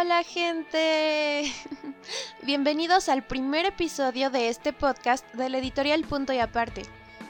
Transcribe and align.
Hola 0.00 0.22
gente. 0.22 1.52
Bienvenidos 2.42 3.10
al 3.10 3.22
primer 3.22 3.66
episodio 3.66 4.30
de 4.30 4.48
este 4.48 4.72
podcast 4.72 5.30
del 5.34 5.54
editorial 5.54 6.04
Punto 6.04 6.32
y 6.32 6.38
Aparte. 6.38 6.84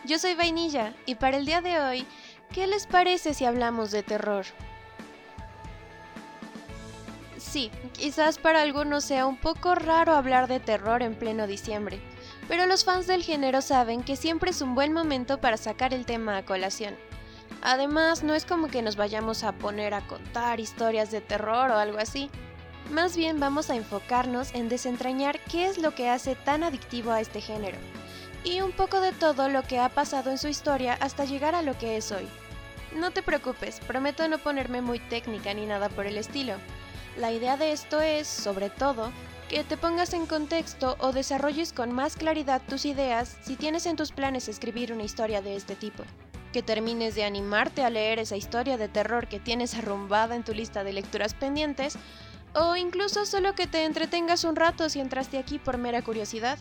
Yo 0.05 0.21
soy 0.21 0.37
Vainilla 0.37 0.95
y 1.05 1.17
para 1.17 1.39
el 1.39 1.47
día 1.47 1.63
de 1.63 1.81
hoy, 1.81 2.07
¿qué 2.53 2.69
les 2.69 2.87
parece 2.87 3.35
si 3.35 3.45
hablamos 3.45 3.91
de 3.91 4.05
terror? 4.05 4.45
Sí, 7.39 7.73
quizás 7.93 8.39
para 8.39 8.63
algunos 8.63 9.03
sea 9.03 9.27
un 9.27 9.37
poco 9.37 9.75
raro 9.75 10.15
hablar 10.15 10.47
de 10.47 10.61
terror 10.61 11.03
en 11.03 11.17
pleno 11.17 11.49
diciembre, 11.49 12.01
pero 12.47 12.67
los 12.67 12.85
fans 12.85 13.09
del 13.09 13.25
género 13.25 13.63
saben 13.63 14.05
que 14.05 14.15
siempre 14.15 14.53
es 14.53 14.63
un 14.63 14.77
buen 14.77 14.93
momento 14.93 15.41
para 15.41 15.57
sacar 15.57 15.93
el 15.93 16.07
tema 16.07 16.37
a 16.37 16.45
colación. 16.45 16.97
Además, 17.63 18.23
no 18.23 18.35
es 18.35 18.45
como 18.45 18.69
que 18.69 18.81
nos 18.81 18.95
vayamos 18.95 19.43
a 19.43 19.53
poner 19.53 19.93
a 19.93 20.07
contar 20.07 20.61
historias 20.61 21.11
de 21.11 21.21
terror 21.21 21.73
o 21.73 21.77
algo 21.77 21.99
así. 21.99 22.31
Más 22.89 23.17
bien 23.17 23.39
vamos 23.39 23.71
a 23.71 23.77
enfocarnos 23.77 24.55
en 24.55 24.69
desentrañar 24.69 25.39
qué 25.45 25.67
es 25.67 25.79
lo 25.79 25.95
que 25.95 26.09
hace 26.09 26.35
tan 26.35 26.65
adictivo 26.65 27.13
a 27.13 27.21
este 27.21 27.41
género, 27.41 27.79
y 28.43 28.61
un 28.63 28.73
poco 28.73 29.01
de 29.01 29.13
todo 29.13 29.49
lo 29.49 29.63
que 29.63 29.79
ha 29.79 29.89
pasado 29.89 30.31
en 30.31 30.39
su 30.39 30.49
historia 30.49 30.95
hasta 31.01 31.25
llegar 31.25 31.55
a 31.55 31.63
lo 31.63 31.77
que 31.79 31.97
es 31.97 32.11
hoy. 32.11 32.27
No 32.97 33.13
te 33.13 33.23
preocupes, 33.23 33.81
prometo 33.81 34.27
no 34.29 34.39
ponerme 34.39 34.81
muy 34.81 34.99
técnica 34.99 35.55
ni 35.55 35.67
nada 35.67 35.89
por 35.89 36.07
el 36.07 36.19
estilo. 36.19 36.55
La 37.17 37.31
idea 37.31 37.57
de 37.57 37.73
esto 37.73 38.01
es, 38.01 38.27
sobre 38.27 38.71
todo, 38.71 39.13
que 39.49 39.63
te 39.63 39.77
pongas 39.77 40.15
en 40.15 40.27
contexto 40.27 40.97
o 41.01 41.13
desarrolles 41.13 41.73
con 41.73 41.93
más 41.93 42.17
claridad 42.17 42.63
tus 42.69 42.85
ideas 42.85 43.37
si 43.43 43.57
tienes 43.57 43.87
en 43.87 43.97
tus 43.97 44.13
planes 44.13 44.49
escribir 44.49 44.93
una 44.93 45.03
historia 45.05 45.43
de 45.43 45.57
este 45.57 45.77
tipo 45.77 46.05
que 46.53 46.63
termines 46.63 47.15
de 47.15 47.25
animarte 47.25 47.85
a 47.85 47.91
leer 47.91 48.19
esa 48.19 48.37
historia 48.37 48.77
de 48.77 48.89
terror 48.89 49.29
que 49.29 49.39
tienes 49.39 49.75
arrumbada 49.75 50.35
en 50.35 50.45
tu 50.45 50.53
lista 50.53 50.85
de 50.85 50.93
lecturas 50.93 51.35
pendientes, 51.35 51.97
o 52.55 52.77
incluso 52.77 53.27
solo 53.27 53.55
que 53.55 53.67
te 53.67 53.85
entretengas 53.85 54.45
un 54.45 54.57
rato 54.57 54.89
si 54.89 55.01
entraste 55.01 55.39
aquí 55.39 55.59
por 55.59 55.79
mera 55.79 56.03
curiosidad. 56.03 56.59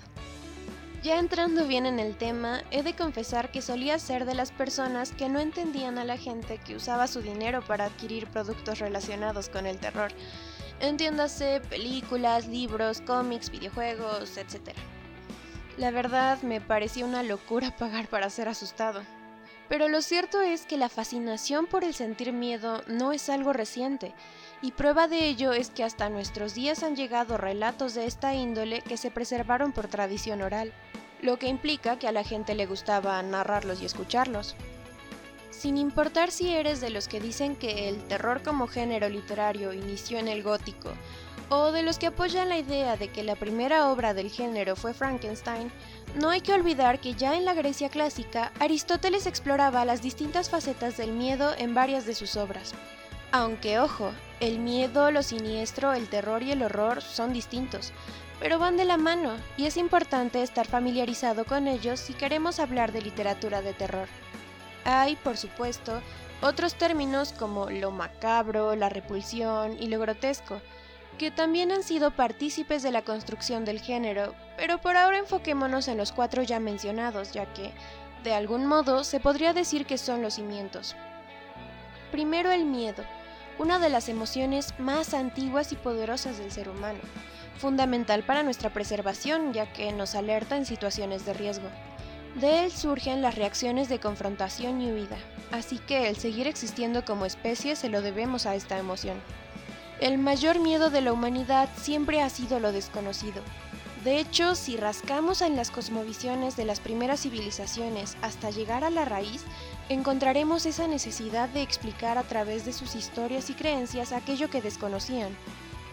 Ya 1.01 1.17
entrando 1.17 1.65
bien 1.65 1.85
en 1.85 1.97
el 1.97 2.17
tema, 2.17 2.61
he 2.71 2.83
de 2.83 2.93
confesar 2.93 3.51
que 3.51 3.61
solía 3.61 3.99
ser 3.99 4.25
de 4.25 4.35
las 4.35 4.51
personas 4.51 5.13
que 5.13 5.29
no 5.29 5.39
entendían 5.39 5.97
a 5.97 6.03
la 6.03 6.17
gente 6.17 6.57
que 6.57 6.75
usaba 6.75 7.07
su 7.07 7.21
dinero 7.21 7.61
para 7.61 7.85
adquirir 7.85 8.27
productos 8.27 8.79
relacionados 8.79 9.47
con 9.47 9.65
el 9.65 9.79
terror. 9.79 10.11
Entiéndase 10.81 11.61
películas, 11.69 12.47
libros, 12.47 12.99
cómics, 12.99 13.49
videojuegos, 13.49 14.37
etc. 14.37 14.75
La 15.77 15.91
verdad 15.91 16.41
me 16.41 16.59
parecía 16.59 17.05
una 17.05 17.23
locura 17.23 17.73
pagar 17.77 18.07
para 18.09 18.29
ser 18.29 18.49
asustado. 18.49 19.01
Pero 19.69 19.87
lo 19.87 20.01
cierto 20.01 20.41
es 20.41 20.65
que 20.65 20.77
la 20.77 20.89
fascinación 20.89 21.67
por 21.67 21.83
el 21.83 21.93
sentir 21.93 22.33
miedo 22.33 22.83
no 22.87 23.13
es 23.13 23.29
algo 23.29 23.53
reciente, 23.53 24.13
y 24.61 24.71
prueba 24.71 25.07
de 25.07 25.27
ello 25.27 25.53
es 25.53 25.69
que 25.69 25.83
hasta 25.83 26.09
nuestros 26.09 26.53
días 26.53 26.83
han 26.83 26.95
llegado 26.95 27.37
relatos 27.37 27.93
de 27.93 28.05
esta 28.05 28.33
índole 28.33 28.81
que 28.81 28.97
se 28.97 29.11
preservaron 29.11 29.71
por 29.71 29.87
tradición 29.87 30.41
oral, 30.41 30.73
lo 31.21 31.39
que 31.39 31.47
implica 31.47 31.97
que 31.97 32.07
a 32.07 32.11
la 32.11 32.23
gente 32.23 32.55
le 32.55 32.65
gustaba 32.65 33.21
narrarlos 33.23 33.81
y 33.81 33.85
escucharlos. 33.85 34.55
Sin 35.51 35.77
importar 35.77 36.31
si 36.31 36.49
eres 36.49 36.81
de 36.81 36.89
los 36.89 37.07
que 37.07 37.19
dicen 37.19 37.55
que 37.55 37.89
el 37.89 38.03
terror 38.03 38.43
como 38.43 38.67
género 38.67 39.09
literario 39.09 39.73
inició 39.73 40.19
en 40.19 40.27
el 40.27 40.43
gótico, 40.43 40.91
o 41.49 41.71
de 41.71 41.81
los 41.81 41.97
que 41.97 42.07
apoyan 42.07 42.49
la 42.49 42.59
idea 42.59 42.95
de 42.95 43.09
que 43.09 43.23
la 43.23 43.35
primera 43.35 43.89
obra 43.91 44.13
del 44.13 44.29
género 44.29 44.75
fue 44.75 44.93
Frankenstein, 44.93 45.71
no 46.15 46.29
hay 46.29 46.41
que 46.41 46.53
olvidar 46.53 46.99
que 46.99 47.13
ya 47.13 47.35
en 47.35 47.45
la 47.45 47.53
Grecia 47.53 47.89
clásica 47.89 48.51
Aristóteles 48.59 49.25
exploraba 49.25 49.85
las 49.85 50.01
distintas 50.01 50.49
facetas 50.49 50.97
del 50.97 51.11
miedo 51.11 51.53
en 51.57 51.73
varias 51.73 52.05
de 52.05 52.15
sus 52.15 52.35
obras. 52.35 52.73
Aunque 53.31 53.79
ojo, 53.79 54.11
el 54.39 54.57
miedo, 54.57 55.11
lo 55.11 55.21
siniestro, 55.21 55.93
el 55.93 56.09
terror 56.09 56.41
y 56.41 56.51
el 56.51 56.63
horror 56.63 57.03
son 57.03 57.31
distintos, 57.31 57.93
pero 58.39 58.57
van 58.57 58.75
de 58.75 58.85
la 58.85 58.97
mano 58.97 59.35
y 59.55 59.67
es 59.67 59.77
importante 59.77 60.41
estar 60.41 60.65
familiarizado 60.65 61.45
con 61.45 61.67
ellos 61.67 61.99
si 61.99 62.13
queremos 62.13 62.59
hablar 62.59 62.91
de 62.91 63.03
literatura 63.03 63.61
de 63.61 63.73
terror. 63.73 64.07
Hay, 64.83 65.15
por 65.15 65.37
supuesto, 65.37 66.01
otros 66.41 66.73
términos 66.73 67.31
como 67.37 67.69
lo 67.69 67.91
macabro, 67.91 68.75
la 68.75 68.89
repulsión 68.89 69.77
y 69.79 69.89
lo 69.89 69.99
grotesco, 69.99 70.59
que 71.19 71.29
también 71.29 71.71
han 71.71 71.83
sido 71.83 72.09
partícipes 72.09 72.81
de 72.81 72.91
la 72.91 73.03
construcción 73.03 73.63
del 73.63 73.79
género, 73.79 74.33
pero 74.57 74.79
por 74.79 74.97
ahora 74.97 75.19
enfoquémonos 75.19 75.87
en 75.87 75.97
los 75.97 76.13
cuatro 76.13 76.41
ya 76.41 76.59
mencionados, 76.59 77.31
ya 77.31 77.45
que, 77.53 77.73
de 78.23 78.33
algún 78.33 78.65
modo, 78.65 79.03
se 79.03 79.19
podría 79.19 79.53
decir 79.53 79.85
que 79.85 79.99
son 79.99 80.23
los 80.23 80.35
cimientos. 80.35 80.95
Primero 82.11 82.49
el 82.51 82.65
miedo, 82.65 83.03
una 83.59 83.77
de 83.77 83.89
las 83.89 84.07
emociones 84.07 84.73
más 84.79 85.13
antiguas 85.13 85.73
y 85.73 85.75
poderosas 85.75 86.39
del 86.39 86.51
ser 86.51 86.69
humano, 86.69 86.99
fundamental 87.57 88.23
para 88.23 88.41
nuestra 88.41 88.71
preservación, 88.71 89.53
ya 89.53 89.71
que 89.71 89.91
nos 89.91 90.15
alerta 90.15 90.55
en 90.55 90.65
situaciones 90.65 91.25
de 91.25 91.33
riesgo. 91.33 91.67
De 92.35 92.63
él 92.63 92.71
surgen 92.71 93.21
las 93.21 93.35
reacciones 93.35 93.89
de 93.89 93.99
confrontación 93.99 94.81
y 94.81 94.91
huida, 94.91 95.17
así 95.51 95.77
que 95.77 96.07
el 96.07 96.15
seguir 96.15 96.47
existiendo 96.47 97.03
como 97.03 97.25
especie 97.25 97.75
se 97.75 97.89
lo 97.89 98.01
debemos 98.01 98.45
a 98.45 98.55
esta 98.55 98.79
emoción. 98.79 99.17
El 99.99 100.17
mayor 100.17 100.59
miedo 100.59 100.89
de 100.89 101.01
la 101.01 101.11
humanidad 101.11 101.67
siempre 101.75 102.21
ha 102.21 102.29
sido 102.29 102.61
lo 102.61 102.71
desconocido. 102.71 103.41
De 104.03 104.17
hecho, 104.17 104.55
si 104.55 104.77
rascamos 104.77 105.41
en 105.41 105.57
las 105.57 105.71
cosmovisiones 105.71 106.55
de 106.55 106.63
las 106.63 106.79
primeras 106.79 107.21
civilizaciones 107.21 108.15
hasta 108.21 108.49
llegar 108.49 108.85
a 108.85 108.89
la 108.89 109.03
raíz, 109.03 109.43
encontraremos 109.89 110.65
esa 110.65 110.87
necesidad 110.87 111.49
de 111.49 111.61
explicar 111.61 112.17
a 112.17 112.23
través 112.23 112.63
de 112.63 112.71
sus 112.71 112.95
historias 112.95 113.49
y 113.49 113.55
creencias 113.55 114.13
aquello 114.13 114.49
que 114.49 114.61
desconocían. 114.61 115.35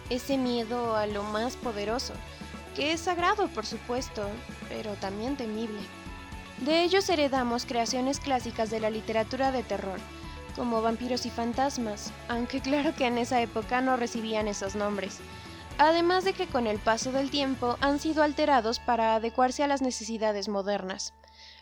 Ese 0.09 0.39
miedo 0.39 0.95
a 0.95 1.09
lo 1.09 1.25
más 1.25 1.57
poderoso, 1.57 2.15
que 2.77 2.93
es 2.93 3.01
sagrado 3.01 3.49
por 3.49 3.67
supuesto, 3.67 4.23
pero 4.69 4.93
también 4.95 5.37
temible. 5.37 5.81
De 6.59 6.85
ellos 6.85 7.09
heredamos 7.09 7.67
creaciones 7.67 8.21
clásicas 8.21 8.71
de 8.71 8.79
la 8.79 8.91
literatura 8.91 9.51
de 9.51 9.65
terror, 9.65 9.99
como 10.55 10.81
vampiros 10.81 11.27
y 11.27 11.31
fantasmas, 11.31 12.13
aunque 12.29 12.61
claro 12.61 12.95
que 12.95 13.07
en 13.07 13.19
esa 13.19 13.41
época 13.43 13.81
no 13.81 13.97
recibían 13.97 14.47
esos 14.47 14.77
nombres. 14.77 15.19
Además 15.79 16.25
de 16.25 16.33
que 16.33 16.47
con 16.47 16.67
el 16.67 16.79
paso 16.79 17.13
del 17.13 17.31
tiempo 17.31 17.77
han 17.81 18.01
sido 18.01 18.23
alterados 18.23 18.79
para 18.79 19.15
adecuarse 19.15 19.63
a 19.63 19.67
las 19.67 19.83
necesidades 19.83 20.49
modernas, 20.49 21.13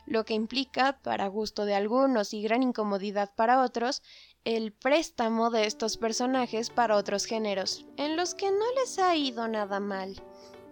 lo 0.07 0.25
que 0.25 0.35
implica, 0.35 0.99
para 1.03 1.27
gusto 1.27 1.65
de 1.65 1.75
algunos 1.75 2.33
y 2.33 2.43
gran 2.43 2.63
incomodidad 2.63 3.35
para 3.35 3.63
otros, 3.63 4.03
el 4.45 4.73
préstamo 4.73 5.51
de 5.51 5.67
estos 5.67 5.97
personajes 5.97 6.71
para 6.71 6.97
otros 6.97 7.25
géneros, 7.25 7.87
en 7.97 8.17
los 8.17 8.35
que 8.35 8.51
no 8.51 8.73
les 8.77 8.99
ha 8.99 9.17
ido 9.17 9.49
nada 9.49 9.81
mal. 9.81 10.15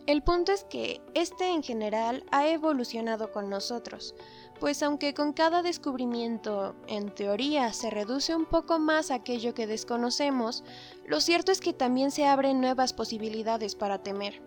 el 0.06 0.22
punto 0.22 0.52
es 0.52 0.64
que 0.64 1.00
este 1.14 1.50
en 1.50 1.62
general 1.62 2.24
ha 2.30 2.48
evolucionado 2.48 3.32
con 3.32 3.50
nosotros, 3.50 4.14
pues 4.60 4.82
aunque 4.82 5.14
con 5.14 5.32
cada 5.32 5.62
descubrimiento, 5.62 6.74
en 6.86 7.14
teoría, 7.14 7.72
se 7.72 7.90
reduce 7.90 8.34
un 8.34 8.46
poco 8.46 8.78
más 8.78 9.10
aquello 9.10 9.54
que 9.54 9.66
desconocemos, 9.66 10.64
lo 11.06 11.20
cierto 11.20 11.52
es 11.52 11.60
que 11.60 11.72
también 11.72 12.10
se 12.10 12.26
abren 12.26 12.60
nuevas 12.60 12.92
posibilidades 12.92 13.74
para 13.74 14.02
temer. 14.02 14.42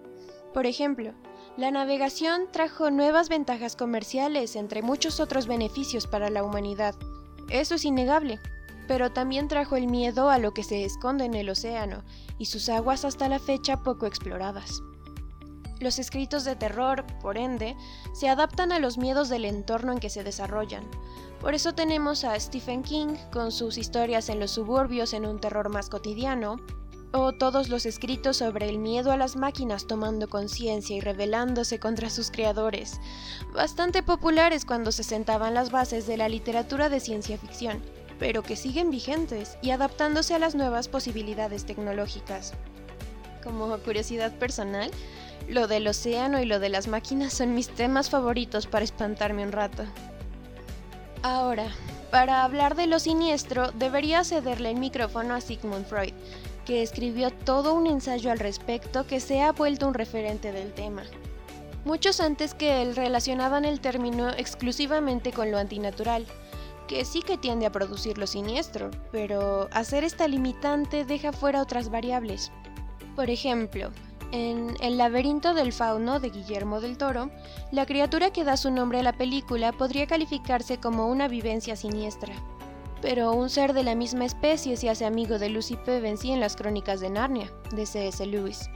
Por 0.54 0.66
ejemplo, 0.66 1.14
la 1.58 1.72
navegación 1.72 2.52
trajo 2.52 2.92
nuevas 2.92 3.30
ventajas 3.30 3.76
comerciales 3.76 4.56
entre 4.56 4.82
muchos 4.82 5.20
otros 5.20 5.48
beneficios 5.48 6.08
para 6.08 6.30
la 6.30 6.44
humanidad. 6.44 6.96
Eso 7.50 7.76
es 7.76 7.86
innegable 7.86 8.40
pero 8.88 9.12
también 9.12 9.48
trajo 9.48 9.76
el 9.76 9.88
miedo 9.88 10.30
a 10.30 10.40
lo 10.40 10.54
que 10.54 10.64
se 10.64 10.86
esconde 10.86 11.26
en 11.26 11.34
el 11.34 11.50
océano 11.50 12.04
y 12.40 12.46
sus 12.46 12.70
aguas 12.70 13.06
hasta 13.06 13.28
la 13.28 13.40
fecha 13.40 13.84
poco 13.84 14.06
exploradas. 14.06 14.82
Los 15.80 16.00
escritos 16.00 16.44
de 16.44 16.56
terror, 16.56 17.06
por 17.22 17.38
ende, 17.38 17.76
se 18.14 18.30
adaptan 18.30 18.72
a 18.72 18.80
los 18.80 18.98
miedos 18.98 19.30
del 19.30 19.46
entorno 19.46 19.92
en 19.92 20.00
que 20.00 20.10
se 20.10 20.24
desarrollan. 20.24 20.84
Por 21.40 21.54
eso 21.54 21.74
tenemos 21.74 22.24
a 22.24 22.40
Stephen 22.40 22.84
King 22.84 23.16
con 23.32 23.52
sus 23.52 23.78
historias 23.78 24.30
en 24.30 24.40
los 24.40 24.52
suburbios 24.52 25.14
en 25.14 25.26
un 25.26 25.40
terror 25.40 25.70
más 25.70 25.90
cotidiano, 25.90 26.58
o 27.14 27.32
todos 27.32 27.70
los 27.70 27.86
escritos 27.86 28.38
sobre 28.38 28.68
el 28.68 28.80
miedo 28.80 29.12
a 29.12 29.18
las 29.18 29.36
máquinas 29.36 29.88
tomando 29.88 30.28
conciencia 30.28 30.96
y 30.96 31.00
rebelándose 31.00 31.80
contra 31.80 32.10
sus 32.10 32.32
creadores, 32.32 33.00
bastante 33.54 34.04
populares 34.04 34.66
cuando 34.66 34.92
se 34.92 35.04
sentaban 35.04 35.54
las 35.54 35.72
bases 35.72 36.06
de 36.06 36.18
la 36.18 36.28
literatura 36.28 36.90
de 36.90 37.00
ciencia 37.00 37.38
ficción 37.38 37.82
pero 38.20 38.44
que 38.44 38.56
siguen 38.56 38.90
vigentes 38.90 39.58
y 39.62 39.72
adaptándose 39.72 40.34
a 40.34 40.40
las 40.40 40.56
nuevas 40.56 40.88
posibilidades 40.88 41.66
tecnológicas. 41.66 42.54
Como 43.44 43.78
curiosidad 43.80 44.34
personal, 44.38 44.92
lo 45.48 45.68
del 45.68 45.88
océano 45.88 46.42
y 46.42 46.46
lo 46.46 46.60
de 46.60 46.70
las 46.70 46.88
máquinas 46.88 47.34
son 47.34 47.56
mis 47.56 47.70
temas 47.70 48.10
favoritos 48.10 48.68
para 48.68 48.84
espantarme 48.84 49.44
un 49.44 49.52
rato. 49.52 49.84
Ahora, 51.24 51.68
para 52.12 52.44
hablar 52.44 52.76
de 52.76 52.88
lo 52.88 53.00
siniestro, 53.00 53.72
debería 53.72 54.24
cederle 54.24 54.72
el 54.72 54.78
micrófono 54.78 55.34
a 55.34 55.42
Sigmund 55.42 55.86
Freud, 55.86 56.14
que 56.66 56.84
escribió 56.84 57.32
todo 57.32 57.74
un 57.74 57.88
ensayo 57.88 58.32
al 58.32 58.40
respecto 58.40 59.08
que 59.08 59.20
se 59.20 59.42
ha 59.42 59.52
vuelto 59.52 59.88
un 59.88 59.94
referente 59.94 60.52
del 60.52 60.74
tema. 60.74 61.04
Muchos 61.86 62.20
antes 62.20 62.54
que 62.54 62.82
él 62.82 62.96
relacionaban 62.96 63.64
el 63.64 63.80
término 63.80 64.30
exclusivamente 64.30 65.32
con 65.32 65.52
lo 65.52 65.58
antinatural, 65.58 66.26
que 66.88 67.06
sí 67.06 67.22
que 67.22 67.38
tiende 67.38 67.66
a 67.66 67.72
producir 67.72 68.18
lo 68.18 68.28
siniestro, 68.28 68.92
pero 69.12 69.70
hacer 69.72 70.04
esta 70.04 70.28
limitante 70.28 71.06
deja 71.06 71.32
fuera 71.32 71.62
otras 71.62 71.90
variables. 71.90 72.52
Por 73.16 73.30
ejemplo, 73.30 73.92
en 74.32 74.76
El 74.82 74.98
laberinto 74.98 75.54
del 75.54 75.74
fauno 75.74 76.20
de 76.20 76.30
Guillermo 76.30 76.82
del 76.82 76.98
Toro, 76.98 77.30
la 77.72 77.86
criatura 77.86 78.32
que 78.32 78.44
da 78.44 78.58
su 78.58 78.72
nombre 78.72 79.00
a 79.00 79.04
la 79.04 79.14
película 79.14 79.72
podría 79.72 80.08
calificarse 80.08 80.78
como 80.78 81.08
una 81.08 81.28
vivencia 81.28 81.76
siniestra. 81.76 82.34
Pero 83.02 83.32
un 83.32 83.50
ser 83.50 83.74
de 83.74 83.84
la 83.84 83.96
misma 83.96 84.26
especie 84.26 84.76
se 84.76 84.90
hace 84.90 85.06
amigo 85.06 85.40
de 85.40 85.50
Lucy 85.50 85.76
Pevensey 85.78 86.32
en 86.32 86.40
las 86.40 86.56
crónicas 86.56 87.00
de 87.00 87.10
Narnia, 87.10 87.52
de 87.72 87.86
C.S. 87.86 88.26
Lewis. 88.26 88.70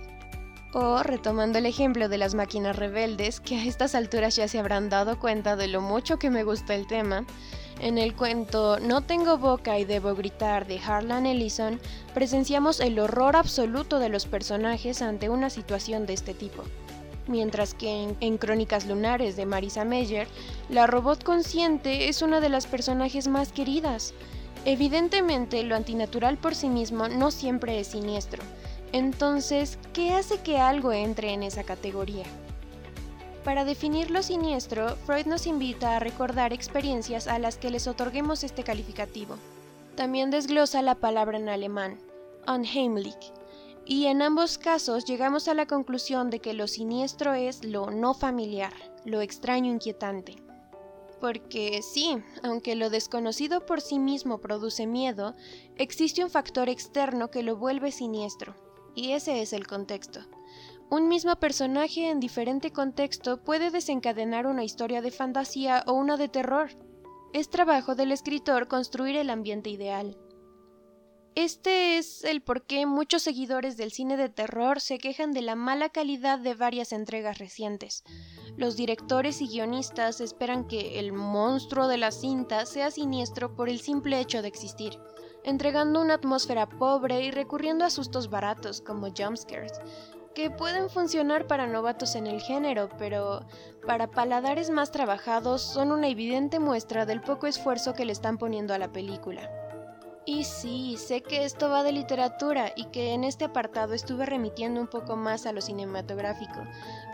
O, 0.73 1.03
retomando 1.03 1.57
el 1.57 1.65
ejemplo 1.65 2.07
de 2.07 2.17
las 2.17 2.33
máquinas 2.33 2.75
rebeldes, 2.75 3.41
que 3.41 3.55
a 3.55 3.65
estas 3.65 3.93
alturas 3.93 4.35
ya 4.35 4.47
se 4.47 4.59
habrán 4.59 4.89
dado 4.89 5.19
cuenta 5.19 5.55
de 5.55 5.67
lo 5.67 5.81
mucho 5.81 6.17
que 6.17 6.29
me 6.29 6.43
gusta 6.43 6.75
el 6.75 6.87
tema, 6.87 7.25
en 7.81 7.97
el 7.97 8.15
cuento 8.15 8.79
No 8.79 9.01
tengo 9.01 9.37
boca 9.37 9.77
y 9.77 9.85
debo 9.85 10.15
gritar 10.15 10.65
de 10.67 10.79
Harlan 10.79 11.25
Ellison, 11.25 11.79
presenciamos 12.13 12.79
el 12.79 12.99
horror 12.99 13.35
absoluto 13.35 13.99
de 13.99 14.09
los 14.09 14.25
personajes 14.25 15.01
ante 15.01 15.29
una 15.29 15.49
situación 15.49 16.05
de 16.05 16.13
este 16.13 16.33
tipo. 16.33 16.63
Mientras 17.27 17.73
que 17.73 18.15
en, 18.19 18.37
Crónicas 18.37 18.85
Lunares 18.85 19.35
de 19.35 19.45
Marisa 19.45 19.85
Meyer, 19.85 20.27
la 20.69 20.87
robot 20.87 21.23
consciente 21.23 22.09
es 22.09 22.21
una 22.21 22.39
de 22.39 22.49
las 22.49 22.67
personajes 22.67 23.27
más 23.27 23.51
queridas. 23.51 24.13
Evidentemente, 24.65 25.63
lo 25.63 25.75
antinatural 25.75 26.37
por 26.37 26.55
sí 26.55 26.69
mismo 26.69 27.07
no 27.07 27.31
siempre 27.31 27.79
es 27.79 27.87
siniestro, 27.87 28.43
entonces, 28.93 29.79
¿qué 29.93 30.13
hace 30.13 30.39
que 30.41 30.59
algo 30.59 30.91
entre 30.91 31.31
en 31.31 31.43
esa 31.43 31.63
categoría? 31.63 32.25
Para 33.43 33.65
definir 33.65 34.11
lo 34.11 34.21
siniestro, 34.21 34.95
Freud 34.97 35.25
nos 35.25 35.47
invita 35.47 35.95
a 35.95 35.99
recordar 35.99 36.53
experiencias 36.53 37.27
a 37.27 37.39
las 37.39 37.57
que 37.57 37.71
les 37.71 37.87
otorguemos 37.87 38.43
este 38.43 38.63
calificativo. 38.63 39.35
También 39.95 40.29
desglosa 40.29 40.83
la 40.83 40.95
palabra 40.95 41.39
en 41.39 41.49
alemán, 41.49 41.99
unheimlich, 42.47 43.33
y 43.83 44.05
en 44.05 44.21
ambos 44.21 44.59
casos 44.59 45.05
llegamos 45.05 45.47
a 45.47 45.55
la 45.55 45.65
conclusión 45.65 46.29
de 46.29 46.39
que 46.39 46.53
lo 46.53 46.67
siniestro 46.67 47.33
es 47.33 47.65
lo 47.65 47.89
no 47.89 48.13
familiar, 48.13 48.73
lo 49.05 49.21
extraño 49.21 49.71
inquietante. 49.71 50.35
Porque 51.19 51.81
sí, 51.81 52.17
aunque 52.43 52.75
lo 52.75 52.91
desconocido 52.91 53.65
por 53.65 53.81
sí 53.81 53.97
mismo 53.97 54.37
produce 54.37 54.85
miedo, 54.85 55.33
existe 55.77 56.23
un 56.23 56.29
factor 56.29 56.69
externo 56.69 57.31
que 57.31 57.41
lo 57.41 57.57
vuelve 57.57 57.91
siniestro, 57.91 58.53
y 58.93 59.13
ese 59.13 59.41
es 59.41 59.51
el 59.51 59.65
contexto. 59.65 60.21
Un 60.91 61.07
mismo 61.07 61.37
personaje 61.37 62.09
en 62.09 62.19
diferente 62.19 62.73
contexto 62.73 63.41
puede 63.41 63.71
desencadenar 63.71 64.45
una 64.45 64.65
historia 64.65 65.01
de 65.01 65.09
fantasía 65.09 65.85
o 65.87 65.93
una 65.93 66.17
de 66.17 66.27
terror. 66.27 66.69
Es 67.31 67.49
trabajo 67.49 67.95
del 67.95 68.11
escritor 68.11 68.67
construir 68.67 69.15
el 69.15 69.29
ambiente 69.29 69.69
ideal. 69.69 70.17
Este 71.33 71.97
es 71.97 72.25
el 72.25 72.41
por 72.41 72.65
qué 72.65 72.85
muchos 72.85 73.21
seguidores 73.21 73.77
del 73.77 73.93
cine 73.93 74.17
de 74.17 74.27
terror 74.27 74.81
se 74.81 74.97
quejan 74.97 75.31
de 75.31 75.41
la 75.41 75.55
mala 75.55 75.87
calidad 75.87 76.39
de 76.39 76.55
varias 76.55 76.91
entregas 76.91 77.37
recientes. 77.37 78.03
Los 78.57 78.75
directores 78.75 79.41
y 79.41 79.47
guionistas 79.47 80.19
esperan 80.19 80.67
que 80.67 80.99
el 80.99 81.13
monstruo 81.13 81.87
de 81.87 81.99
la 81.99 82.11
cinta 82.11 82.65
sea 82.65 82.91
siniestro 82.91 83.55
por 83.55 83.69
el 83.69 83.79
simple 83.79 84.19
hecho 84.19 84.41
de 84.41 84.49
existir 84.49 84.99
entregando 85.43 86.01
una 86.01 86.15
atmósfera 86.15 86.67
pobre 86.69 87.23
y 87.23 87.31
recurriendo 87.31 87.85
a 87.85 87.89
sustos 87.89 88.29
baratos 88.29 88.81
como 88.81 89.07
jumpscares, 89.11 89.73
que 90.33 90.49
pueden 90.49 90.89
funcionar 90.89 91.47
para 91.47 91.67
novatos 91.67 92.15
en 92.15 92.27
el 92.27 92.41
género, 92.41 92.89
pero 92.97 93.45
para 93.85 94.07
paladares 94.07 94.69
más 94.69 94.91
trabajados 94.91 95.61
son 95.61 95.91
una 95.91 96.07
evidente 96.07 96.59
muestra 96.59 97.05
del 97.05 97.21
poco 97.21 97.47
esfuerzo 97.47 97.93
que 97.93 98.05
le 98.05 98.13
están 98.13 98.37
poniendo 98.37 98.73
a 98.73 98.77
la 98.77 98.91
película. 98.91 99.49
Y 100.25 100.43
sí, 100.43 100.97
sé 100.97 101.21
que 101.21 101.45
esto 101.45 101.69
va 101.69 101.81
de 101.81 101.91
literatura 101.91 102.71
y 102.75 102.85
que 102.85 103.13
en 103.13 103.23
este 103.23 103.45
apartado 103.45 103.93
estuve 103.93 104.25
remitiendo 104.25 104.79
un 104.79 104.87
poco 104.87 105.15
más 105.15 105.47
a 105.47 105.51
lo 105.51 105.61
cinematográfico, 105.61 106.61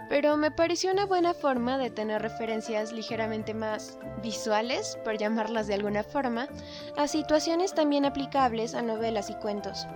pero 0.09 0.35
me 0.35 0.51
pareció 0.51 0.91
una 0.91 1.05
buena 1.05 1.33
forma 1.33 1.77
de 1.77 1.89
tener 1.89 2.21
referencias 2.21 2.91
ligeramente 2.91 3.53
más 3.53 3.97
visuales, 4.21 4.97
por 5.05 5.17
llamarlas 5.17 5.67
de 5.67 5.75
alguna 5.75 6.03
forma, 6.03 6.49
a 6.97 7.07
situaciones 7.07 7.73
también 7.73 8.05
aplicables 8.05 8.75
a 8.75 8.81
novelas 8.81 9.29
y 9.29 9.35
cuentos. 9.35 9.87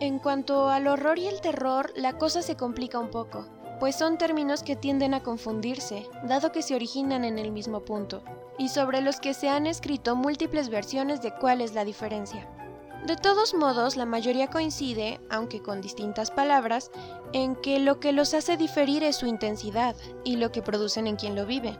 En 0.00 0.20
cuanto 0.20 0.68
al 0.68 0.86
horror 0.86 1.18
y 1.18 1.26
el 1.26 1.40
terror, 1.40 1.92
la 1.96 2.18
cosa 2.18 2.40
se 2.40 2.56
complica 2.56 3.00
un 3.00 3.10
poco, 3.10 3.46
pues 3.80 3.96
son 3.96 4.16
términos 4.16 4.62
que 4.62 4.76
tienden 4.76 5.12
a 5.12 5.24
confundirse, 5.24 6.06
dado 6.22 6.52
que 6.52 6.62
se 6.62 6.76
originan 6.76 7.24
en 7.24 7.36
el 7.36 7.50
mismo 7.50 7.84
punto 7.84 8.22
y 8.58 8.68
sobre 8.68 9.00
los 9.00 9.18
que 9.18 9.34
se 9.34 9.48
han 9.48 9.66
escrito 9.66 10.14
múltiples 10.14 10.68
versiones 10.68 11.20
de 11.20 11.34
cuál 11.34 11.60
es 11.60 11.74
la 11.74 11.84
diferencia. 11.84 12.48
De 13.06 13.16
todos 13.16 13.54
modos, 13.54 13.96
la 13.96 14.06
mayoría 14.06 14.48
coincide, 14.48 15.20
aunque 15.30 15.62
con 15.62 15.80
distintas 15.80 16.30
palabras, 16.30 16.92
en 17.32 17.56
que 17.56 17.80
lo 17.80 17.98
que 17.98 18.12
los 18.12 18.34
hace 18.34 18.56
diferir 18.56 19.02
es 19.02 19.16
su 19.16 19.26
intensidad 19.26 19.96
y 20.24 20.36
lo 20.36 20.52
que 20.52 20.62
producen 20.62 21.08
en 21.08 21.16
quien 21.16 21.34
lo 21.34 21.44
vive. 21.44 21.76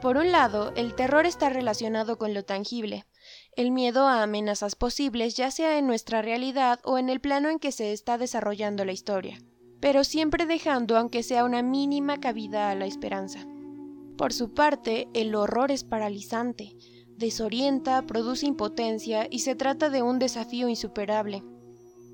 Por 0.00 0.16
un 0.16 0.32
lado, 0.32 0.72
el 0.74 0.94
terror 0.94 1.26
está 1.26 1.48
relacionado 1.48 2.16
con 2.16 2.34
lo 2.34 2.44
tangible, 2.44 3.06
el 3.54 3.70
miedo 3.70 4.06
a 4.06 4.22
amenazas 4.22 4.76
posibles 4.76 5.36
ya 5.36 5.50
sea 5.50 5.78
en 5.78 5.86
nuestra 5.86 6.22
realidad 6.22 6.80
o 6.84 6.96
en 6.96 7.10
el 7.10 7.20
plano 7.20 7.50
en 7.50 7.58
que 7.58 7.70
se 7.70 7.92
está 7.92 8.16
desarrollando 8.16 8.84
la 8.86 8.92
historia, 8.92 9.38
pero 9.78 10.04
siempre 10.04 10.46
dejando 10.46 10.96
aunque 10.96 11.22
sea 11.22 11.44
una 11.44 11.60
mínima 11.60 12.18
cabida 12.18 12.70
a 12.70 12.74
la 12.74 12.86
esperanza. 12.86 13.46
Por 14.16 14.32
su 14.32 14.54
parte, 14.54 15.08
el 15.12 15.34
horror 15.34 15.70
es 15.70 15.84
paralizante, 15.84 16.76
desorienta, 17.16 18.02
produce 18.02 18.46
impotencia 18.46 19.26
y 19.30 19.40
se 19.40 19.54
trata 19.54 19.90
de 19.90 20.02
un 20.02 20.18
desafío 20.18 20.68
insuperable. 20.68 21.42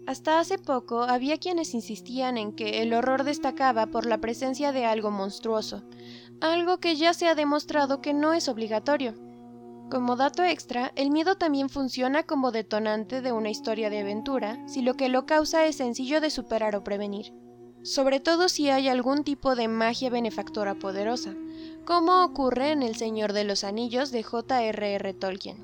Hasta 0.06 0.40
hace 0.40 0.58
poco 0.58 1.02
había 1.02 1.36
quienes 1.36 1.74
insistían 1.74 2.36
en 2.36 2.52
que 2.52 2.82
el 2.82 2.94
horror 2.94 3.22
destacaba 3.24 3.86
por 3.86 4.06
la 4.06 4.18
presencia 4.18 4.72
de 4.72 4.86
algo 4.86 5.10
monstruoso, 5.10 5.84
algo 6.40 6.78
que 6.78 6.96
ya 6.96 7.14
se 7.14 7.28
ha 7.28 7.34
demostrado 7.34 8.00
que 8.00 8.14
no 8.14 8.32
es 8.32 8.48
obligatorio. 8.48 9.27
Como 9.90 10.16
dato 10.16 10.42
extra, 10.42 10.92
el 10.96 11.10
miedo 11.10 11.36
también 11.36 11.70
funciona 11.70 12.24
como 12.24 12.52
detonante 12.52 13.22
de 13.22 13.32
una 13.32 13.50
historia 13.50 13.88
de 13.90 14.00
aventura 14.00 14.58
si 14.66 14.82
lo 14.82 14.94
que 14.94 15.08
lo 15.08 15.24
causa 15.24 15.64
es 15.64 15.76
sencillo 15.76 16.20
de 16.20 16.30
superar 16.30 16.76
o 16.76 16.84
prevenir, 16.84 17.32
sobre 17.82 18.20
todo 18.20 18.48
si 18.48 18.68
hay 18.68 18.88
algún 18.88 19.24
tipo 19.24 19.54
de 19.54 19.68
magia 19.68 20.10
benefactora 20.10 20.74
poderosa 20.74 21.34
como 21.88 22.22
ocurre 22.22 22.72
en 22.72 22.82
El 22.82 22.96
Señor 22.96 23.32
de 23.32 23.44
los 23.44 23.64
Anillos 23.64 24.10
de 24.10 24.22
J.R.R. 24.22 25.14
Tolkien. 25.14 25.56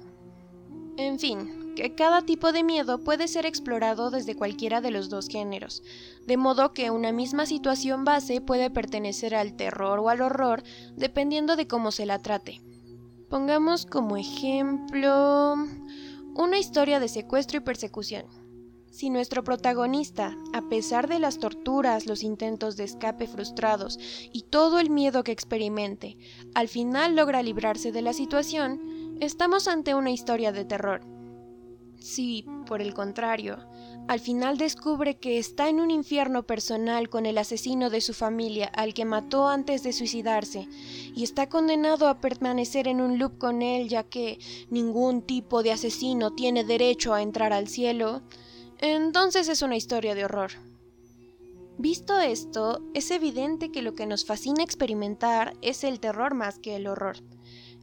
En 0.97 1.19
fin, 1.19 1.75
que 1.76 1.95
cada 1.95 2.23
tipo 2.23 2.50
de 2.50 2.62
miedo 2.62 3.04
puede 3.04 3.28
ser 3.28 3.45
explorado 3.45 4.11
desde 4.11 4.35
cualquiera 4.35 4.81
de 4.81 4.90
los 4.90 5.11
dos 5.11 5.28
géneros, 5.28 5.83
de 6.26 6.38
modo 6.38 6.73
que 6.73 6.90
una 6.90 7.12
misma 7.12 7.45
situación 7.45 8.07
base 8.07 8.40
puede 8.40 8.71
pertenecer 8.71 9.35
al 9.35 9.54
terror 9.54 9.99
o 9.99 10.09
al 10.09 10.23
horror 10.23 10.62
dependiendo 10.97 11.57
de 11.57 11.69
cómo 11.69 11.90
se 11.90 12.07
la 12.07 12.19
trate. 12.21 12.62
Pongamos 13.35 13.85
como 13.85 14.17
ejemplo 14.17 15.57
una 16.37 16.57
historia 16.57 17.00
de 17.00 17.09
secuestro 17.09 17.59
y 17.59 17.62
persecución. 17.62 18.26
Si 18.93 19.11
nuestro 19.11 19.43
protagonista, 19.43 20.37
a 20.53 20.69
pesar 20.69 21.09
de 21.09 21.19
las 21.19 21.41
torturas, 21.41 22.07
los 22.07 22.23
intentos 22.23 22.76
de 22.76 22.85
escape 22.85 23.26
frustrados 23.26 23.99
y 24.33 24.43
todo 24.43 24.79
el 24.79 24.88
miedo 24.88 25.25
que 25.25 25.33
experimente, 25.33 26.17
al 26.55 26.69
final 26.69 27.17
logra 27.17 27.43
librarse 27.43 27.91
de 27.91 28.03
la 28.03 28.12
situación, 28.12 29.17
estamos 29.21 29.67
ante 29.67 29.97
una 29.97 30.12
historia 30.12 30.53
de 30.53 30.64
terror. 30.64 31.00
Si, 31.99 32.47
por 32.69 32.81
el 32.81 32.95
contrario, 32.95 33.59
al 34.06 34.20
final 34.20 34.58
descubre 34.58 35.16
que 35.16 35.38
está 35.38 35.68
en 35.68 35.80
un 35.80 35.90
infierno 35.90 36.42
personal 36.42 37.08
con 37.08 37.25
el 37.25 37.38
asesino 37.38 37.88
de 37.88 38.02
su 38.02 38.12
familia 38.12 38.66
al 38.66 38.92
que 38.92 39.06
mató 39.06 39.49
antes 39.49 39.82
de 39.82 39.94
suicidarse 39.94 40.68
y 41.14 41.25
está 41.25 41.49
condenado 41.49 42.08
a 42.08 42.20
permanecer 42.20 42.87
en 42.87 43.00
un 43.00 43.18
loop 43.18 43.38
con 43.38 43.62
él 43.62 43.88
ya 43.88 44.02
que 44.02 44.38
ningún 44.68 45.23
tipo 45.23 45.62
de 45.62 45.73
asesino 45.73 46.32
tiene 46.34 46.64
derecho 46.64 47.14
a 47.14 47.23
entrar 47.23 47.54
al 47.54 47.66
cielo, 47.66 48.23
entonces 48.78 49.49
es 49.49 49.62
una 49.62 49.76
historia 49.76 50.14
de 50.14 50.26
horror. 50.26 50.50
Visto 51.78 52.20
esto, 52.20 52.82
es 52.92 53.11
evidente 53.11 53.73
que 53.73 53.82
lo 53.82 53.94
que 53.94 54.06
nos 54.06 54.25
fascina 54.25 54.62
experimentar 54.62 55.54
es 55.62 55.82
el 55.82 55.99
terror 55.99 56.34
más 56.34 56.58
que 56.58 56.76
el 56.76 56.87
horror. 56.87 57.16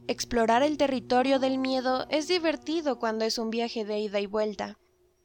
Explorar 0.06 0.62
el 0.62 0.78
territorio 0.78 1.38
del 1.38 1.58
miedo 1.58 2.06
es 2.10 2.28
divertido 2.28 2.98
cuando 2.98 3.24
es 3.24 3.38
un 3.38 3.50
viaje 3.50 3.84
de 3.84 3.98
ida 4.00 4.20
y 4.20 4.26
vuelta. 4.26 4.78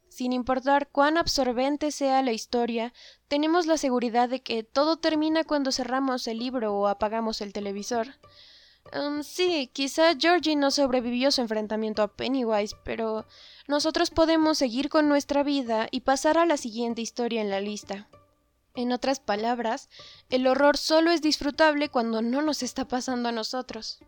Sin 0.10 0.34
importar 0.34 0.90
cuán 0.90 1.18
absorbente 1.18 1.92
sea 1.92 2.22
la 2.22 2.32
historia, 2.32 2.94
tenemos 3.28 3.66
la 3.68 3.78
seguridad 3.78 4.30
de 4.30 4.42
que 4.42 4.64
todo 4.64 4.98
termina 4.98 5.44
cuando 5.44 5.72
cerramos 5.72 6.28
el 6.28 6.40
libro 6.40 6.74
o 6.74 6.88
apagamos 6.88 7.42
el 7.42 7.54
televisor. 7.54 8.16
Um, 8.94 9.22
sí, 9.24 9.70
quizá 9.74 10.16
Georgie 10.18 10.56
no 10.56 10.72
sobrevivió 10.72 11.32
su 11.32 11.42
enfrentamiento 11.42 12.02
a 12.02 12.08
Pennywise, 12.08 12.76
pero 12.84 13.26
nosotros 13.68 14.12
podemos 14.12 14.58
seguir 14.58 14.90
con 14.90 15.10
nuestra 15.10 15.44
vida 15.44 15.88
y 15.92 16.02
pasar 16.02 16.38
a 16.38 16.46
la 16.46 16.58
siguiente 16.58 17.02
historia 17.02 17.42
en 17.42 17.50
la 17.50 17.60
lista. 17.60 18.08
En 18.76 18.92
otras 18.92 19.20
palabras, 19.20 19.90
el 20.30 20.48
horror 20.48 20.78
solo 20.78 21.12
es 21.12 21.22
disfrutable 21.22 21.90
cuando 21.90 22.22
no 22.22 22.42
nos 22.42 22.64
está 22.64 22.88
pasando 22.88 23.30
a 23.30 23.32
nosotros. 23.34 24.00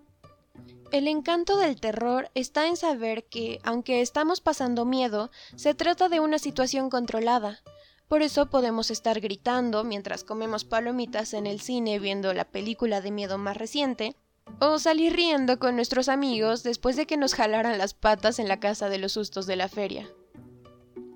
El 0.91 1.07
encanto 1.07 1.57
del 1.57 1.79
terror 1.79 2.31
está 2.33 2.67
en 2.67 2.75
saber 2.75 3.25
que, 3.25 3.59
aunque 3.63 4.01
estamos 4.01 4.41
pasando 4.41 4.85
miedo, 4.85 5.29
se 5.55 5.75
trata 5.75 6.09
de 6.09 6.19
una 6.19 6.39
situación 6.39 6.89
controlada. 6.89 7.59
Por 8.07 8.23
eso 8.23 8.49
podemos 8.49 8.89
estar 8.89 9.19
gritando 9.19 9.83
mientras 9.83 10.23
comemos 10.23 10.65
palomitas 10.65 11.35
en 11.35 11.45
el 11.45 11.61
cine 11.61 11.99
viendo 11.99 12.33
la 12.33 12.45
película 12.45 13.01
de 13.01 13.11
miedo 13.11 13.37
más 13.37 13.55
reciente, 13.55 14.15
o 14.59 14.79
salir 14.79 15.13
riendo 15.13 15.59
con 15.59 15.75
nuestros 15.75 16.09
amigos 16.09 16.63
después 16.63 16.95
de 16.95 17.05
que 17.05 17.17
nos 17.17 17.35
jalaran 17.35 17.77
las 17.77 17.93
patas 17.93 18.39
en 18.39 18.47
la 18.47 18.59
casa 18.59 18.89
de 18.89 18.97
los 18.97 19.11
sustos 19.11 19.45
de 19.45 19.55
la 19.55 19.69
feria. 19.69 20.09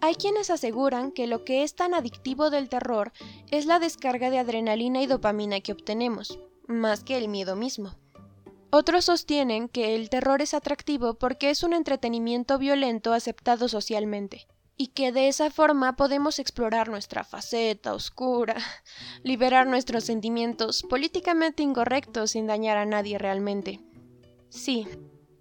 Hay 0.02 0.16
quienes 0.16 0.52
aseguran 0.52 1.12
que 1.12 1.26
lo 1.28 1.46
que 1.46 1.64
es 1.64 1.76
tan 1.76 1.94
adictivo 1.94 2.50
del 2.50 2.70
terror 2.70 3.12
es 3.50 3.66
la 3.66 3.80
descarga 3.80 4.30
de 4.30 4.38
adrenalina 4.38 5.02
y 5.02 5.08
dopamina 5.08 5.62
que 5.62 5.72
obtenemos, 5.72 6.40
más 6.68 7.04
que 7.04 7.18
el 7.18 7.28
miedo 7.28 7.56
mismo. 7.56 7.96
Otros 8.76 9.06
sostienen 9.06 9.70
que 9.70 9.94
el 9.94 10.10
terror 10.10 10.42
es 10.42 10.56
atractivo 10.56 11.14
porque 11.14 11.52
es 11.52 11.62
un 11.62 11.74
entretenimiento 11.74 12.58
violento 12.58 13.14
aceptado 13.14 13.68
socialmente, 13.68 14.48
y 14.76 14.88
que 14.88 15.12
de 15.12 15.28
esa 15.28 15.52
forma 15.52 15.96
podemos 15.96 16.40
explorar 16.40 16.90
nuestra 16.90 17.24
faceta 17.24 17.94
oscura, 17.94 18.56
liberar 19.24 19.68
nuestros 19.68 20.06
sentimientos 20.06 20.82
políticamente 20.90 21.62
incorrectos 21.62 22.32
sin 22.32 22.48
dañar 22.48 22.78
a 22.78 22.86
nadie 22.86 23.20
realmente. 23.20 23.80
Sí, 24.50 24.88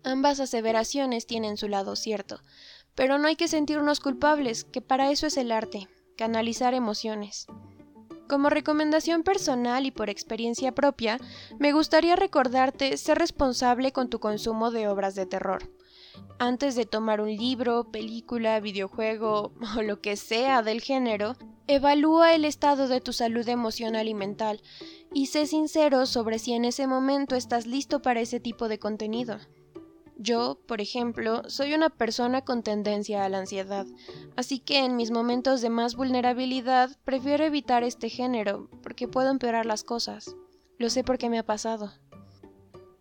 ambas 0.04 0.38
aseveraciones 0.38 1.26
tienen 1.26 1.56
su 1.56 1.68
lado 1.68 1.96
cierto, 1.96 2.42
pero 2.94 3.16
no 3.16 3.28
hay 3.28 3.36
que 3.36 3.48
sentirnos 3.48 4.00
culpables, 4.00 4.64
que 4.64 4.82
para 4.82 5.10
eso 5.10 5.26
es 5.26 5.38
el 5.38 5.52
arte, 5.52 5.88
canalizar 6.18 6.74
emociones. 6.74 7.46
Como 8.32 8.48
recomendación 8.48 9.24
personal 9.24 9.84
y 9.84 9.90
por 9.90 10.08
experiencia 10.08 10.72
propia, 10.72 11.18
me 11.58 11.74
gustaría 11.74 12.16
recordarte 12.16 12.96
ser 12.96 13.18
responsable 13.18 13.92
con 13.92 14.08
tu 14.08 14.20
consumo 14.20 14.70
de 14.70 14.88
obras 14.88 15.14
de 15.14 15.26
terror. 15.26 15.70
Antes 16.38 16.74
de 16.74 16.86
tomar 16.86 17.20
un 17.20 17.28
libro, 17.28 17.92
película, 17.92 18.58
videojuego 18.58 19.52
o 19.76 19.82
lo 19.82 20.00
que 20.00 20.16
sea 20.16 20.62
del 20.62 20.80
género, 20.80 21.36
evalúa 21.66 22.32
el 22.32 22.46
estado 22.46 22.88
de 22.88 23.02
tu 23.02 23.12
salud 23.12 23.46
emocional 23.46 24.08
y 24.08 24.14
mental 24.14 24.62
y 25.12 25.26
sé 25.26 25.46
sincero 25.46 26.06
sobre 26.06 26.38
si 26.38 26.54
en 26.54 26.64
ese 26.64 26.86
momento 26.86 27.36
estás 27.36 27.66
listo 27.66 28.00
para 28.00 28.22
ese 28.22 28.40
tipo 28.40 28.66
de 28.68 28.78
contenido. 28.78 29.40
Yo, 30.16 30.58
por 30.66 30.80
ejemplo, 30.80 31.42
soy 31.48 31.74
una 31.74 31.88
persona 31.88 32.42
con 32.42 32.62
tendencia 32.62 33.24
a 33.24 33.28
la 33.28 33.38
ansiedad, 33.38 33.86
así 34.36 34.58
que 34.58 34.84
en 34.84 34.96
mis 34.96 35.10
momentos 35.10 35.62
de 35.62 35.70
más 35.70 35.96
vulnerabilidad 35.96 36.96
prefiero 37.04 37.44
evitar 37.44 37.82
este 37.82 38.08
género, 38.08 38.68
porque 38.82 39.08
puedo 39.08 39.30
empeorar 39.30 39.66
las 39.66 39.84
cosas. 39.84 40.36
Lo 40.78 40.90
sé 40.90 41.02
porque 41.02 41.30
me 41.30 41.38
ha 41.38 41.46
pasado. 41.46 41.92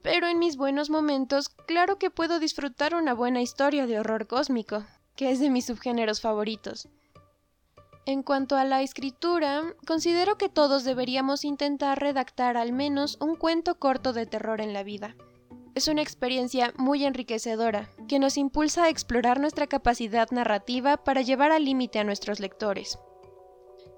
Pero 0.02 0.28
en 0.28 0.40
mis 0.40 0.58
buenos 0.58 0.90
momentos, 0.90 1.50
claro 1.50 2.00
que 2.00 2.10
puedo 2.10 2.40
disfrutar 2.40 2.96
una 2.96 3.14
buena 3.14 3.42
historia 3.42 3.86
de 3.86 4.00
horror 4.00 4.26
cósmico, 4.28 4.86
que 5.16 5.32
es 5.32 5.40
de 5.40 5.50
mis 5.50 5.66
subgéneros 5.66 6.22
favoritos. 6.22 6.88
En 8.08 8.24
cuanto 8.24 8.56
a 8.56 8.64
la 8.64 8.82
escritura, 8.82 9.76
considero 9.86 10.38
que 10.38 10.50
todos 10.50 10.84
deberíamos 10.86 11.46
intentar 11.46 12.00
redactar 12.00 12.58
al 12.58 12.72
menos 12.72 13.18
un 13.22 13.36
cuento 13.36 13.78
corto 13.78 14.12
de 14.12 14.26
terror 14.26 14.60
en 14.60 14.74
la 14.74 14.82
vida 14.82 15.16
es 15.76 15.88
una 15.88 16.02
experiencia 16.02 16.74
muy 16.78 17.06
enriquecedora 17.06 17.90
que 18.08 18.20
nos 18.20 18.38
impulsa 18.38 18.86
a 18.86 18.90
explorar 18.90 19.40
nuestra 19.40 19.68
capacidad 19.68 20.30
narrativa 20.32 20.98
para 20.98 21.22
llevar 21.22 21.52
al 21.52 21.66
límite 21.66 22.00
a 22.00 22.04
nuestros 22.04 22.40
lectores. 22.40 23.00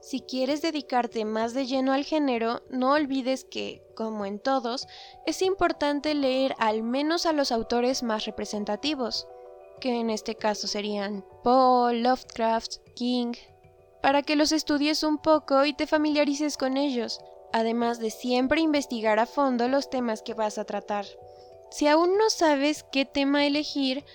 Si 0.01 0.19
quieres 0.19 0.61
dedicarte 0.61 1.23
más 1.23 1.53
de 1.53 1.65
lleno 1.65 1.93
al 1.93 2.03
género, 2.03 2.61
no 2.69 2.91
olvides 2.91 3.45
que, 3.45 3.81
como 3.95 4.25
en 4.25 4.39
todos, 4.39 4.85
es 5.25 5.41
importante 5.41 6.13
leer 6.13 6.55
al 6.59 6.83
menos 6.83 7.25
a 7.25 7.31
los 7.31 7.53
autores 7.53 8.03
más 8.03 8.25
representativos, 8.25 9.27
que 9.79 9.99
en 9.99 10.09
este 10.09 10.35
caso 10.35 10.67
serían 10.67 11.25
Poe, 11.41 11.95
Lovecraft, 11.95 12.77
King, 12.95 13.33
para 14.01 14.23
que 14.23 14.35
los 14.35 14.51
estudies 14.51 15.03
un 15.03 15.17
poco 15.17 15.63
y 15.63 15.73
te 15.73 15.87
familiarices 15.87 16.57
con 16.57 16.75
ellos, 16.75 17.21
además 17.53 17.99
de 17.99 18.11
siempre 18.11 18.59
investigar 18.59 19.19
a 19.19 19.25
fondo 19.25 19.69
los 19.69 19.89
temas 19.89 20.21
que 20.21 20.33
vas 20.33 20.57
a 20.57 20.65
tratar. 20.65 21.05
Si 21.73 21.87
aún 21.87 22.19
no 22.19 22.29
sabes 22.29 22.85
qué 22.91 23.03
tema 23.03 23.47
elegir, 23.47 24.05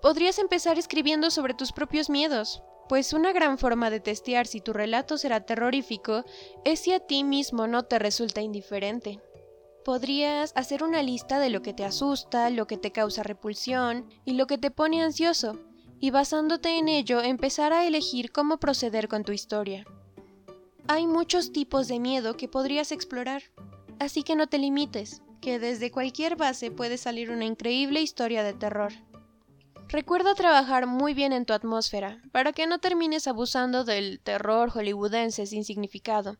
podrías 0.00 0.38
empezar 0.38 0.78
escribiendo 0.78 1.32
sobre 1.32 1.52
tus 1.52 1.72
propios 1.72 2.10
miedos, 2.10 2.62
pues 2.88 3.12
una 3.12 3.32
gran 3.32 3.58
forma 3.58 3.90
de 3.90 3.98
testear 3.98 4.46
si 4.46 4.60
tu 4.60 4.72
relato 4.72 5.18
será 5.18 5.44
terrorífico 5.44 6.24
es 6.64 6.78
si 6.78 6.92
a 6.92 7.00
ti 7.00 7.24
mismo 7.24 7.66
no 7.66 7.82
te 7.82 7.98
resulta 7.98 8.40
indiferente. 8.40 9.18
Podrías 9.84 10.52
hacer 10.54 10.84
una 10.84 11.02
lista 11.02 11.40
de 11.40 11.50
lo 11.50 11.60
que 11.60 11.74
te 11.74 11.84
asusta, 11.84 12.50
lo 12.50 12.68
que 12.68 12.76
te 12.76 12.92
causa 12.92 13.24
repulsión 13.24 14.08
y 14.24 14.34
lo 14.34 14.46
que 14.46 14.56
te 14.56 14.70
pone 14.70 15.02
ansioso, 15.02 15.58
y 15.98 16.12
basándote 16.12 16.78
en 16.78 16.86
ello 16.86 17.20
empezar 17.20 17.72
a 17.72 17.84
elegir 17.84 18.30
cómo 18.30 18.58
proceder 18.58 19.08
con 19.08 19.24
tu 19.24 19.32
historia. 19.32 19.84
Hay 20.86 21.08
muchos 21.08 21.50
tipos 21.50 21.88
de 21.88 21.98
miedo 21.98 22.36
que 22.36 22.46
podrías 22.46 22.92
explorar, 22.92 23.42
así 23.98 24.22
que 24.22 24.36
no 24.36 24.46
te 24.46 24.58
limites 24.58 25.20
que 25.40 25.58
desde 25.58 25.90
cualquier 25.90 26.36
base 26.36 26.70
puede 26.70 26.98
salir 26.98 27.30
una 27.30 27.44
increíble 27.44 28.00
historia 28.00 28.42
de 28.42 28.54
terror. 28.54 28.92
Recuerda 29.88 30.34
trabajar 30.34 30.86
muy 30.86 31.14
bien 31.14 31.32
en 31.32 31.46
tu 31.46 31.54
atmósfera, 31.54 32.20
para 32.30 32.52
que 32.52 32.66
no 32.66 32.78
termines 32.78 33.26
abusando 33.26 33.84
del 33.84 34.20
terror 34.20 34.68
hollywoodense 34.70 35.46
sin 35.46 35.64
significado. 35.64 36.36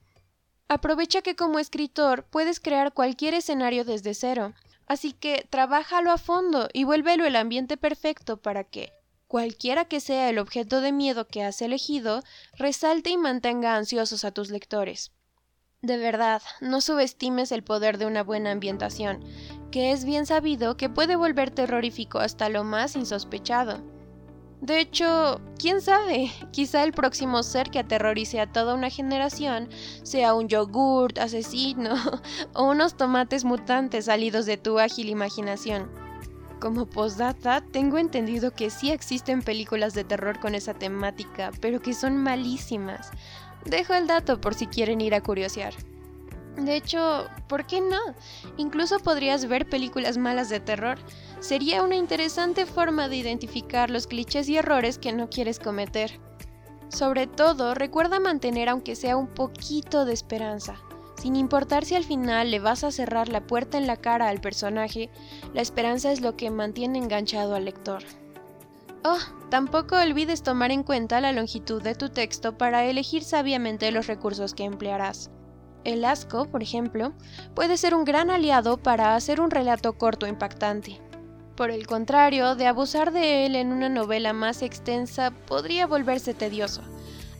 Aprovecha 0.68 1.22
que 1.22 1.34
como 1.34 1.58
escritor 1.58 2.26
puedes 2.30 2.60
crear 2.60 2.92
cualquier 2.92 3.32
escenario 3.32 3.86
desde 3.86 4.12
cero, 4.12 4.52
así 4.86 5.14
que 5.14 5.46
trabájalo 5.48 6.10
a 6.10 6.18
fondo 6.18 6.68
y 6.74 6.84
vuélvelo 6.84 7.24
el 7.24 7.36
ambiente 7.36 7.78
perfecto 7.78 8.36
para 8.36 8.64
que, 8.64 8.92
cualquiera 9.28 9.86
que 9.86 10.00
sea 10.00 10.28
el 10.28 10.38
objeto 10.38 10.82
de 10.82 10.92
miedo 10.92 11.26
que 11.26 11.42
has 11.42 11.62
elegido, 11.62 12.22
resalte 12.58 13.08
y 13.08 13.16
mantenga 13.16 13.76
ansiosos 13.76 14.26
a 14.26 14.30
tus 14.30 14.50
lectores. 14.50 15.12
De 15.80 15.96
verdad, 15.96 16.42
no 16.60 16.80
subestimes 16.80 17.52
el 17.52 17.62
poder 17.62 17.98
de 17.98 18.06
una 18.06 18.24
buena 18.24 18.50
ambientación, 18.50 19.22
que 19.70 19.92
es 19.92 20.04
bien 20.04 20.26
sabido 20.26 20.76
que 20.76 20.88
puede 20.88 21.14
volver 21.14 21.52
terrorífico 21.52 22.18
hasta 22.18 22.48
lo 22.48 22.64
más 22.64 22.96
insospechado. 22.96 23.80
De 24.60 24.80
hecho, 24.80 25.40
quién 25.56 25.80
sabe, 25.80 26.32
quizá 26.50 26.82
el 26.82 26.92
próximo 26.92 27.44
ser 27.44 27.70
que 27.70 27.78
aterrorice 27.78 28.40
a 28.40 28.50
toda 28.50 28.74
una 28.74 28.90
generación 28.90 29.68
sea 30.02 30.34
un 30.34 30.48
yogurt 30.48 31.16
asesino 31.18 31.94
o 32.54 32.64
unos 32.64 32.96
tomates 32.96 33.44
mutantes 33.44 34.06
salidos 34.06 34.46
de 34.46 34.56
tu 34.56 34.80
ágil 34.80 35.08
imaginación. 35.08 35.88
Como 36.58 36.86
postdata, 36.86 37.60
tengo 37.60 37.98
entendido 37.98 38.50
que 38.50 38.70
sí 38.70 38.90
existen 38.90 39.42
películas 39.42 39.94
de 39.94 40.02
terror 40.02 40.40
con 40.40 40.56
esa 40.56 40.74
temática, 40.74 41.52
pero 41.60 41.80
que 41.80 41.94
son 41.94 42.16
malísimas. 42.16 43.12
Dejo 43.68 43.94
el 43.94 44.06
dato 44.06 44.40
por 44.40 44.54
si 44.54 44.66
quieren 44.66 45.00
ir 45.00 45.14
a 45.14 45.22
curiosear. 45.22 45.74
De 46.56 46.74
hecho, 46.74 47.28
¿por 47.48 47.66
qué 47.66 47.80
no? 47.80 48.00
Incluso 48.56 48.98
podrías 48.98 49.46
ver 49.46 49.68
películas 49.68 50.16
malas 50.16 50.48
de 50.48 50.58
terror. 50.58 50.98
Sería 51.38 51.82
una 51.82 51.94
interesante 51.94 52.66
forma 52.66 53.08
de 53.08 53.16
identificar 53.16 53.90
los 53.90 54.06
clichés 54.06 54.48
y 54.48 54.56
errores 54.56 54.98
que 54.98 55.12
no 55.12 55.28
quieres 55.28 55.60
cometer. 55.60 56.18
Sobre 56.88 57.26
todo, 57.26 57.74
recuerda 57.74 58.18
mantener 58.18 58.68
aunque 58.68 58.96
sea 58.96 59.16
un 59.16 59.28
poquito 59.28 60.04
de 60.04 60.14
esperanza. 60.14 60.80
Sin 61.20 61.36
importar 61.36 61.84
si 61.84 61.94
al 61.94 62.04
final 62.04 62.50
le 62.50 62.60
vas 62.60 62.84
a 62.84 62.90
cerrar 62.90 63.28
la 63.28 63.46
puerta 63.46 63.76
en 63.76 63.86
la 63.86 63.96
cara 63.96 64.28
al 64.28 64.40
personaje, 64.40 65.10
la 65.52 65.60
esperanza 65.60 66.10
es 66.10 66.22
lo 66.22 66.36
que 66.36 66.50
mantiene 66.50 66.98
enganchado 66.98 67.54
al 67.54 67.66
lector. 67.66 68.02
Oh, 69.04 69.18
tampoco 69.48 69.96
olvides 69.96 70.42
tomar 70.42 70.70
en 70.72 70.82
cuenta 70.82 71.20
la 71.20 71.32
longitud 71.32 71.82
de 71.82 71.94
tu 71.94 72.08
texto 72.08 72.58
para 72.58 72.84
elegir 72.84 73.22
sabiamente 73.22 73.92
los 73.92 74.06
recursos 74.06 74.54
que 74.54 74.64
emplearás. 74.64 75.30
El 75.84 76.04
asco, 76.04 76.46
por 76.50 76.62
ejemplo, 76.62 77.12
puede 77.54 77.76
ser 77.76 77.94
un 77.94 78.04
gran 78.04 78.30
aliado 78.30 78.76
para 78.76 79.14
hacer 79.14 79.40
un 79.40 79.50
relato 79.50 79.96
corto 79.96 80.26
e 80.26 80.30
impactante. 80.30 81.00
Por 81.56 81.70
el 81.70 81.86
contrario, 81.86 82.56
de 82.56 82.66
abusar 82.66 83.12
de 83.12 83.46
él 83.46 83.56
en 83.56 83.72
una 83.72 83.88
novela 83.88 84.32
más 84.32 84.62
extensa 84.62 85.30
podría 85.30 85.86
volverse 85.86 86.34
tedioso. 86.34 86.82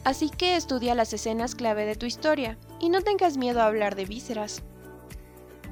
Así 0.05 0.31
que 0.31 0.57
estudia 0.57 0.95
las 0.95 1.12
escenas 1.12 1.55
clave 1.55 1.85
de 1.85 1.97
tu 1.97 2.07
historia 2.07 2.57
y 2.81 2.88
no 2.88 3.03
tengas 3.03 3.37
miedo 3.37 3.61
a 3.61 3.67
hablar 3.67 3.97
de 3.97 4.07
vísceras. 4.07 4.62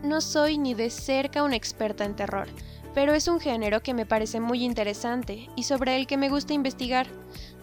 No 0.02 0.20
soy 0.20 0.58
ni 0.58 0.74
de 0.74 0.90
cerca 0.90 1.42
una 1.42 1.56
experta 1.56 2.04
en 2.04 2.14
terror, 2.14 2.48
pero 2.96 3.12
es 3.12 3.28
un 3.28 3.40
género 3.40 3.82
que 3.82 3.92
me 3.92 4.06
parece 4.06 4.40
muy 4.40 4.64
interesante 4.64 5.50
y 5.54 5.64
sobre 5.64 5.96
el 5.96 6.06
que 6.06 6.16
me 6.16 6.30
gusta 6.30 6.54
investigar. 6.54 7.06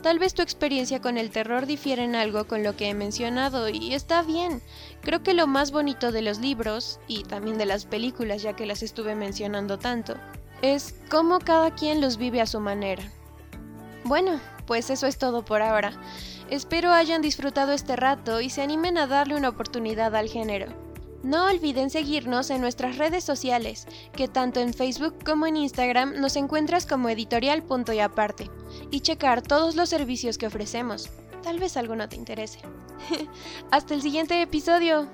Tal 0.03 0.19
vez 0.19 0.35
tu 0.35 0.43
experiencia 0.43 1.01
con 1.01 1.17
el 1.17 1.31
terror 1.31 1.65
difiere 1.65 2.03
en 2.03 2.13
algo 2.13 2.45
con 2.45 2.61
lo 2.61 2.75
que 2.77 2.87
he 2.87 2.93
mencionado 2.93 3.67
y 3.67 3.95
está 3.95 4.21
bien. 4.21 4.61
Creo 5.01 5.23
que 5.23 5.33
lo 5.33 5.47
más 5.47 5.71
bonito 5.71 6.11
de 6.11 6.21
los 6.21 6.37
libros, 6.37 6.99
y 7.07 7.23
también 7.23 7.57
de 7.57 7.65
las 7.65 7.85
películas 7.85 8.43
ya 8.43 8.55
que 8.55 8.67
las 8.67 8.83
estuve 8.83 9.15
mencionando 9.15 9.79
tanto, 9.79 10.17
es 10.61 10.93
cómo 11.09 11.39
cada 11.39 11.71
quien 11.71 11.99
los 11.99 12.17
vive 12.17 12.39
a 12.39 12.45
su 12.45 12.59
manera. 12.59 13.01
Bueno, 14.03 14.39
pues 14.67 14.91
eso 14.91 15.07
es 15.07 15.17
todo 15.17 15.43
por 15.43 15.63
ahora. 15.63 15.99
Espero 16.51 16.91
hayan 16.91 17.23
disfrutado 17.23 17.71
este 17.71 17.95
rato 17.95 18.39
y 18.39 18.51
se 18.51 18.61
animen 18.61 18.99
a 18.99 19.07
darle 19.07 19.35
una 19.35 19.49
oportunidad 19.49 20.15
al 20.15 20.29
género. 20.29 20.82
No 21.23 21.45
olviden 21.45 21.89
seguirnos 21.89 22.49
en 22.49 22.59
nuestras 22.59 22.97
redes 22.97 23.23
sociales, 23.23 23.87
que 24.11 24.27
tanto 24.27 24.59
en 24.59 24.73
Facebook 24.73 25.23
como 25.23 25.47
en 25.47 25.55
Instagram 25.55 26.19
nos 26.19 26.35
encuentras 26.35 26.85
como 26.85 27.07
editorial 27.07 27.63
y 27.93 27.99
aparte, 27.99 28.49
y 28.91 28.99
checar 28.99 29.41
todos 29.41 29.75
los 29.75 29.87
servicios 29.87 30.37
que 30.37 30.47
ofrecemos. 30.47 31.09
Tal 31.41 31.59
vez 31.59 31.77
alguno 31.77 32.09
te 32.09 32.17
interese. 32.17 32.59
Hasta 33.71 33.93
el 33.93 34.01
siguiente 34.01 34.41
episodio. 34.41 35.07